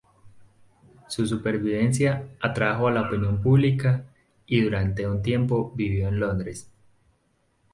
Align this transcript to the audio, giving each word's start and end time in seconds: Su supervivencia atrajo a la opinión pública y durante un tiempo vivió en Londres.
Su 1.09 1.27
supervivencia 1.27 2.27
atrajo 2.41 2.87
a 2.87 2.91
la 2.91 3.03
opinión 3.03 3.39
pública 3.39 4.03
y 4.47 4.61
durante 4.61 5.07
un 5.07 5.21
tiempo 5.21 5.71
vivió 5.75 6.07
en 6.07 6.19
Londres. 6.19 6.71